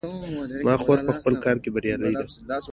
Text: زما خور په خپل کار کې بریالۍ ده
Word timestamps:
زما 0.59 0.75
خور 0.83 0.97
په 1.07 1.11
خپل 1.17 1.33
کار 1.43 1.55
کې 1.63 1.69
بریالۍ 1.75 2.13
ده 2.19 2.25